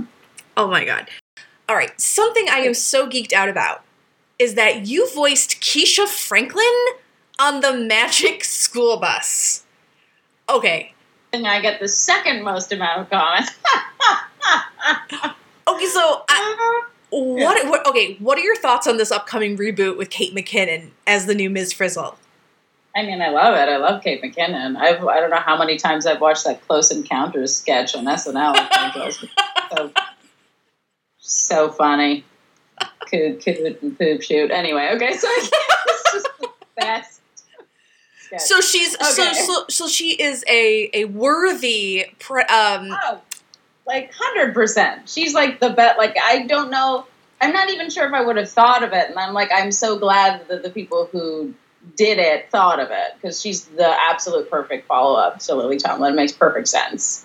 [0.59, 1.09] Oh my god!
[1.69, 3.85] All right, something I am so geeked out about
[4.41, 6.65] is that you voiced Keisha Franklin
[7.39, 9.65] on the Magic School Bus.
[10.49, 10.95] Okay.
[11.33, 13.53] And I get the second most amount of comments.
[15.69, 16.87] okay, so I, uh-huh.
[17.11, 17.87] what, what?
[17.87, 21.51] Okay, what are your thoughts on this upcoming reboot with Kate McKinnon as the new
[21.51, 21.73] Ms.
[21.73, 22.19] Frizzle?
[22.97, 23.69] I mean, I love it.
[23.69, 24.77] I love Kate McKinnon.
[24.77, 28.57] I've I don't know how many times I've watched that Close Encounters sketch on SNL.
[29.77, 29.93] so,
[31.29, 32.25] so funny.
[33.11, 34.51] Coot, coot, and poop shoot.
[34.51, 37.21] Anyway, okay, so it's just the best.
[38.19, 38.41] Sketch.
[38.43, 39.05] So she's Okay.
[39.13, 43.21] so, so so she is a a worthy pre, um Oh,
[43.87, 45.09] like hundred percent.
[45.09, 45.97] She's like the bet.
[45.97, 47.07] Like I don't know.
[47.41, 49.09] I'm not even sure if I would have thought of it.
[49.09, 51.55] And I'm like, I'm so glad that the people who
[51.97, 56.13] did it thought of it because she's the absolute perfect follow up to Lily Tomlin.
[56.13, 57.25] It makes perfect sense.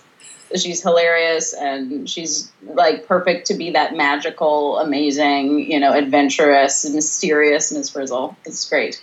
[0.56, 7.72] She's hilarious and she's like perfect to be that magical, amazing, you know, adventurous, mysterious
[7.72, 8.36] Miss Frizzle.
[8.44, 9.02] It's great.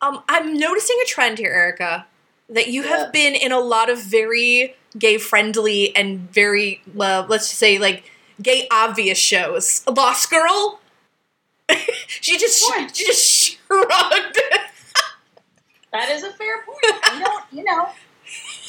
[0.00, 2.06] um I'm noticing a trend here, Erica,
[2.48, 2.96] that you Yeah.
[2.96, 7.78] have been in a lot of very gay friendly and very uh, let's just say
[7.78, 8.10] like
[8.42, 9.82] gay obvious shows.
[9.86, 10.80] Lost Girl.
[12.06, 12.88] she just Sure.
[12.92, 14.38] she just shrugged.
[15.92, 17.32] That is a fair point.
[17.52, 17.88] You know.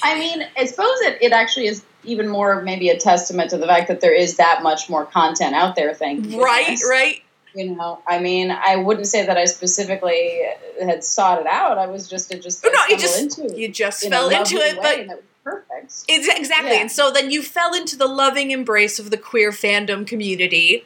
[0.03, 3.67] I mean, I suppose it, it actually is even more maybe a testament to the
[3.67, 5.93] fact that there is that much more content out there.
[5.93, 6.41] Thank you.
[6.43, 6.87] right, goodness.
[6.89, 7.21] right.
[7.55, 10.43] You know, I mean, I wouldn't say that I specifically
[10.79, 11.79] had sought it out.
[11.79, 14.29] I was just, it just, Oh, no, you just into it you just in fell
[14.29, 16.05] into it, but and it was perfect.
[16.07, 16.73] Ex- Exactly.
[16.73, 16.81] Yeah.
[16.81, 20.85] And so then you fell into the loving embrace of the queer fandom community.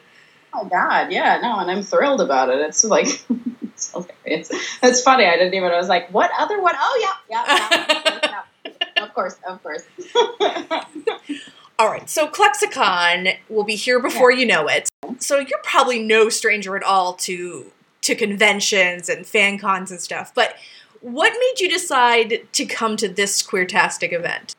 [0.54, 2.60] Oh god, yeah, no, and I'm thrilled about it.
[2.60, 3.06] It's like
[3.62, 4.50] it's hilarious.
[4.82, 5.26] It's funny.
[5.26, 5.70] I didn't even.
[5.70, 6.74] I was like, "What other one?
[6.78, 9.02] Oh yeah, yeah, yeah, yeah.
[9.04, 9.82] of course, of course."
[11.78, 12.08] All right.
[12.08, 14.88] So ClexaCon will be here before you know it.
[15.18, 17.70] So you're probably no stranger at all to
[18.02, 20.32] to conventions and fan cons and stuff.
[20.34, 20.56] But
[21.00, 24.54] what made you decide to come to this queertastic event?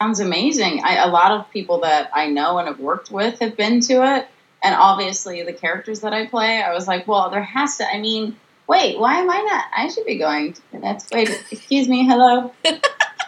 [0.00, 0.82] Sounds amazing.
[0.84, 4.16] I, a lot of people that I know and have worked with have been to
[4.16, 4.26] it,
[4.62, 6.62] and obviously the characters that I play.
[6.62, 7.88] I was like, well, there has to.
[7.88, 8.36] I mean,
[8.68, 9.64] wait, why am I not?
[9.76, 10.52] I should be going.
[10.52, 11.30] To, that's wait.
[11.50, 12.06] Excuse me.
[12.06, 12.52] Hello.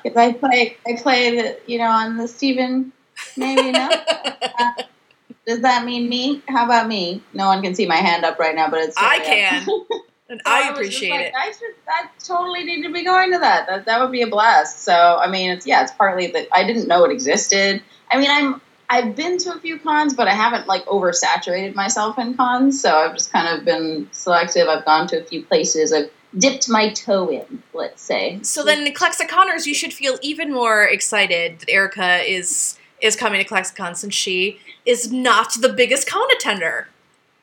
[0.03, 0.79] Because I play.
[0.87, 1.59] I play the.
[1.67, 2.91] You know, on the Steven.
[3.41, 3.91] Maybe no.
[4.59, 4.73] Uh,
[5.47, 6.43] does that mean me?
[6.49, 7.23] How about me?
[7.33, 8.97] No one can see my hand up right now, but it's.
[8.97, 9.67] I can.
[10.31, 11.35] And So I just appreciate like, it.
[11.37, 11.75] I should.
[11.89, 13.67] I totally need to be going to that.
[13.67, 14.85] That that would be a blast.
[14.85, 17.83] So I mean, it's yeah, it's partly that I didn't know it existed.
[18.13, 22.17] I mean, I'm I've been to a few cons, but I haven't like oversaturated myself
[22.17, 22.81] in cons.
[22.81, 24.69] So I've just kind of been selective.
[24.69, 25.93] I've gone to a few places.
[25.93, 27.63] I've dipped my toe in.
[27.75, 28.39] Let's say.
[28.43, 33.49] So then, ClexaConers, you should feel even more excited that Erica is is coming to
[33.49, 36.89] ClexaCon since she is not the biggest con attender.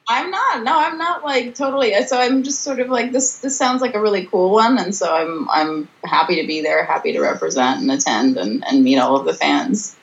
[0.10, 0.63] I'm not.
[0.63, 1.93] No, I'm not like totally.
[2.04, 3.39] So I'm just sort of like this.
[3.39, 6.86] This sounds like a really cool one, and so I'm I'm happy to be there,
[6.86, 9.98] happy to represent and attend and, and meet all of the fans.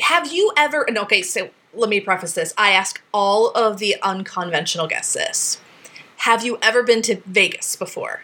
[0.00, 0.82] Have you ever?
[0.82, 2.52] And okay, so let me preface this.
[2.58, 5.60] I ask all of the unconventional guests this.
[6.18, 8.22] Have you ever been to Vegas before?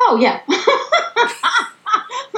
[0.00, 0.40] Oh yeah,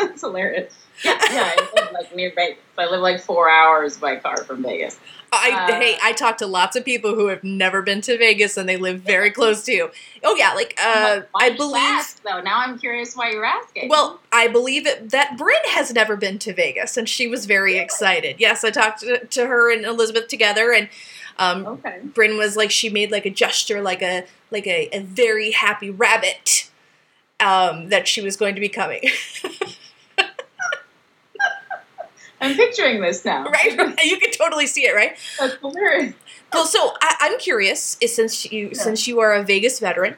[0.09, 0.75] that's hilarious.
[1.05, 1.53] Yeah, yeah.
[1.57, 2.59] I live like near Vegas.
[2.79, 4.99] I live like four hours by car from Vegas.
[5.33, 8.57] I Uh, hey, I talk to lots of people who have never been to Vegas
[8.57, 9.91] and they live very close to you.
[10.23, 11.83] Oh yeah, like uh, Why I believe.
[11.83, 12.41] ask, though.
[12.43, 13.89] Now I'm curious why you're asking.
[13.89, 17.79] Well, I believe it, that Bryn has never been to Vegas, and she was very
[17.79, 18.37] excited.
[18.39, 20.91] Yes, I talked to, to her and Elizabeth together, and
[21.39, 22.01] um, okay.
[22.05, 25.89] Bryn was like, she made like a gesture, like a like a, a very happy
[25.89, 26.71] rabbit,
[27.41, 29.01] um, that she was going to be coming.
[32.43, 33.45] I'm picturing this now.
[33.51, 33.99] right?
[34.05, 35.17] You can totally see it, right?
[35.39, 36.15] That's hilarious.
[36.53, 38.83] Well, so I, I'm curious, since you Yeah.
[38.83, 40.17] since you are a Vegas veteran,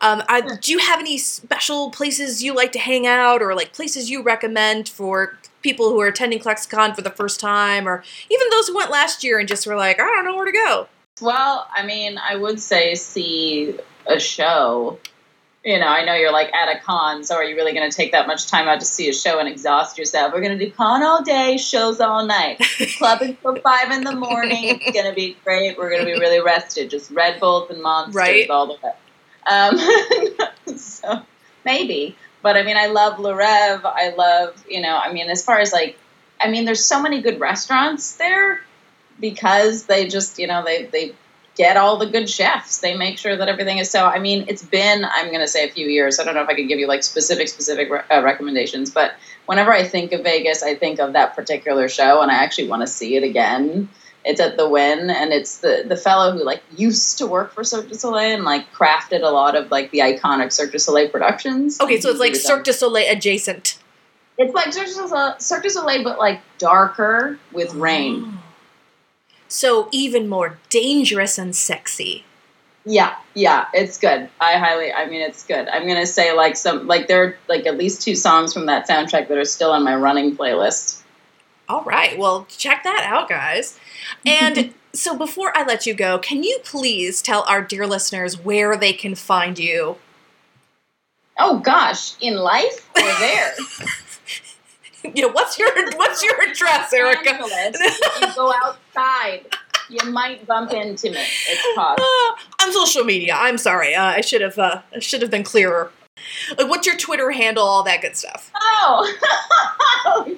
[0.00, 0.56] um, I, Yeah.
[0.60, 4.22] do you have any special places you like to hang out, or like places you
[4.22, 8.74] recommend for people who are attending ClexaCon for the first time, or even those who
[8.76, 10.88] went last year and just were like, I don't know where to go.
[11.20, 13.74] Well, I mean, I would say see
[14.06, 14.98] a show
[15.68, 17.94] you know, I know you're like at a con, so are you really going to
[17.94, 20.32] take that much time out to see a show and exhaust yourself?
[20.32, 22.58] We're going to do con all day, shows all night,
[22.96, 24.80] clubbing till five in the morning.
[24.80, 25.76] It's going to be great.
[25.76, 28.48] We're going to be really rested, just Red Bulls and monsters Right.
[28.48, 28.92] all the way.
[30.66, 31.20] Um, so
[31.66, 33.82] maybe, but I mean, I love Le Rêve.
[33.84, 35.98] I love, you know, I mean, as far as like,
[36.40, 38.60] I mean, there's so many good restaurants there
[39.20, 41.12] because they just, you know, they they
[41.58, 42.78] get all the good chefs.
[42.78, 44.06] They make sure that everything is so.
[44.06, 46.18] I mean, it's been I'm going to say a few years.
[46.18, 49.12] I don't know if I could give you like specific specific re- uh, recommendations, but
[49.44, 52.82] whenever I think of Vegas, I think of that particular show, and I actually want
[52.82, 53.90] to see it again.
[54.24, 57.64] It's at the Wynn, and it's the the fellow who like used to work for
[57.64, 61.08] Cirque du Soleil and like crafted a lot of like the iconic Cirque du Soleil
[61.08, 61.80] productions.
[61.80, 63.78] Okay, so it's like Cirque du Soleil adjacent.
[64.38, 68.38] It's like Cirque du Soleil, Cirque du Soleil, but like darker with rain.
[69.48, 72.24] So even more dangerous and sexy.
[72.84, 74.28] Yeah, yeah, it's good.
[74.40, 75.68] I highly, I mean, it's good.
[75.68, 78.88] I'm gonna say like some, like there are like at least two songs from that
[78.88, 81.02] soundtrack that are still on my running playlist.
[81.68, 83.78] All right, well, check that out, guys.
[84.24, 88.74] And so before I let you go, can you please tell our dear listeners where
[88.74, 89.96] they can find you?
[91.38, 93.54] Oh gosh, in life or there?
[95.14, 97.38] You know, what's your what's your address, Erica?
[97.40, 99.46] Los Angeles, if you go outside,
[99.88, 101.16] you might bump into me.
[101.48, 102.04] It's possible.
[102.04, 103.34] Uh, on social media.
[103.36, 103.94] I'm sorry.
[103.94, 105.92] Uh, I should have uh, I should have been clearer.
[106.58, 107.62] Like, what's your Twitter handle?
[107.64, 108.50] All that good stuff.
[108.56, 109.14] Oh.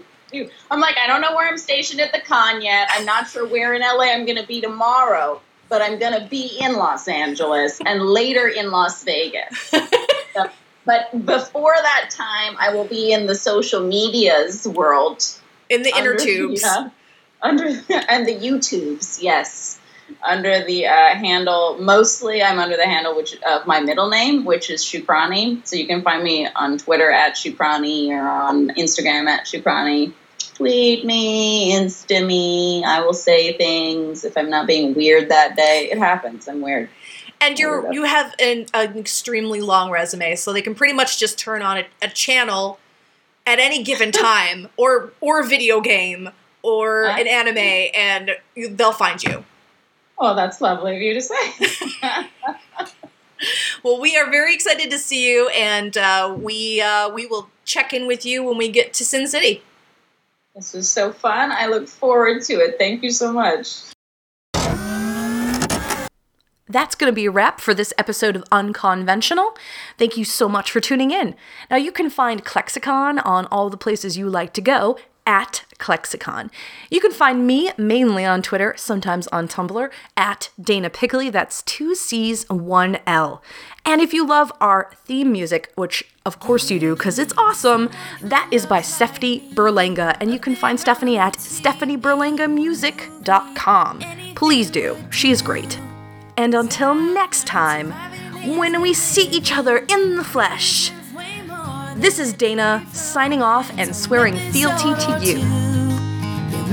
[0.70, 2.88] I'm like, I don't know where I'm stationed at the con yet.
[2.92, 6.28] I'm not sure where in LA I'm going to be tomorrow, but I'm going to
[6.28, 9.72] be in Los Angeles and later in Las Vegas.
[10.32, 10.48] So-
[10.90, 15.24] but before that time, I will be in the social medias world.
[15.68, 16.62] In the inner under- tubes.
[16.62, 16.90] yeah,
[17.40, 17.66] under
[18.08, 19.78] and the YouTubes, yes.
[20.24, 24.68] Under the uh, handle, mostly I'm under the handle which of my middle name, which
[24.68, 25.64] is Shukrani.
[25.64, 30.12] So you can find me on Twitter at Shukrani or on Instagram at Shukrani.
[30.54, 32.84] Tweet me, Insta me.
[32.84, 35.88] I will say things if I'm not being weird that day.
[35.92, 36.48] It happens.
[36.48, 36.88] I'm weird.
[37.40, 41.38] And you're you have an, an extremely long resume, so they can pretty much just
[41.38, 42.78] turn on a, a channel
[43.46, 46.30] at any given time, or or a video game,
[46.62, 47.58] or an anime,
[47.94, 49.44] and you, they'll find you.
[50.18, 51.52] Oh, that's lovely of you to say.
[53.82, 57.94] Well, we are very excited to see you, and uh, we uh, we will check
[57.94, 59.62] in with you when we get to Sin City.
[60.54, 61.50] this was so fun.
[61.50, 62.76] I look forward to it.
[62.78, 63.80] Thank you so much.
[66.70, 69.56] That's going to be a wrap for this episode of Unconventional.
[69.98, 71.34] Thank you so much for tuning in.
[71.68, 74.96] Now, you can find ClexaCon on all the places you like to go
[75.26, 76.48] at ClexaCon.
[76.88, 81.32] You can find me mainly on Twitter, sometimes on Tumblr, at Dana Piccoli.
[81.32, 83.42] That's two C's, one L.
[83.84, 87.90] And if you love our theme music, which of course you do because it's awesome,
[88.22, 90.16] that is by Stephanie Berlanga.
[90.20, 94.04] And you can find Stephanie at stephanieberlangamusic.com.
[94.36, 95.80] Please do, she is great.
[96.40, 97.92] And until next time,
[98.56, 100.90] when we see each other in the flesh,
[101.96, 105.36] this is Dana signing off and swearing fealty to you.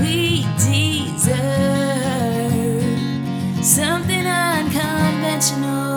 [0.00, 1.22] We deserve
[3.62, 5.87] something unconventional.